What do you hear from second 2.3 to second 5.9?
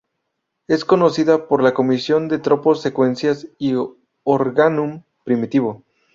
tropos, secuencias y "organum" primitivo.